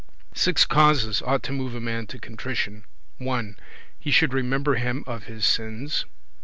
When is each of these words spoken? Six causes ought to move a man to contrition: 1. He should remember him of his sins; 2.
Six 0.33 0.65
causes 0.65 1.21
ought 1.27 1.43
to 1.43 1.51
move 1.51 1.75
a 1.75 1.79
man 1.79 2.07
to 2.07 2.17
contrition: 2.17 2.85
1. 3.19 3.55
He 3.99 4.09
should 4.09 4.33
remember 4.33 4.73
him 4.73 5.03
of 5.05 5.25
his 5.25 5.45
sins; 5.45 6.05
2. 6.05 6.09